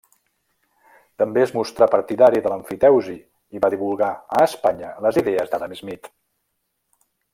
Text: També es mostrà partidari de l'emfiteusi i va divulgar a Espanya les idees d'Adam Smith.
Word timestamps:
També 1.23 1.41
es 1.47 1.51
mostrà 1.57 1.87
partidari 1.95 2.41
de 2.47 2.53
l'emfiteusi 2.53 3.15
i 3.57 3.61
va 3.67 3.71
divulgar 3.75 4.09
a 4.39 4.43
Espanya 4.47 4.91
les 5.07 5.21
idees 5.23 5.53
d'Adam 5.53 5.77
Smith. 5.83 6.11